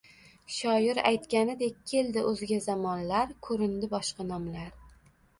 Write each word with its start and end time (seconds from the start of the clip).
Shoir 0.53 0.99
aytganidek, 1.09 1.75
“keldi 1.91 2.23
o‘zga 2.29 2.57
zamonlar, 2.67 3.33
ko‘rindi 3.49 3.91
boshqa 3.93 4.27
nomlar” 4.31 4.73